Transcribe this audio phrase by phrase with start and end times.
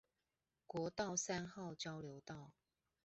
[0.65, 2.53] 國道三號交流道